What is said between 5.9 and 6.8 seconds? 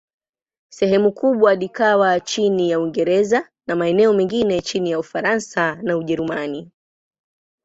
Ujerumani.